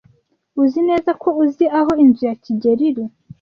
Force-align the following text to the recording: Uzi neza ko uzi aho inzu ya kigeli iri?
Uzi 0.61 0.79
neza 0.89 1.11
ko 1.21 1.29
uzi 1.43 1.65
aho 1.79 1.91
inzu 2.03 2.21
ya 2.29 2.35
kigeli 2.43 2.83
iri? 2.89 3.03